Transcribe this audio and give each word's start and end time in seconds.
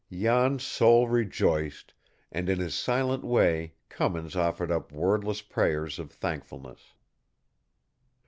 Jan's 0.11 0.63
soul 0.63 1.07
rejoiced, 1.07 1.93
and 2.31 2.49
in 2.49 2.57
his 2.57 2.73
silent 2.73 3.23
way 3.23 3.75
Cummins 3.87 4.35
offered 4.35 4.71
up 4.71 4.91
wordless 4.91 5.43
prayers 5.43 5.99
of 5.99 6.11
thankfulness. 6.11 6.93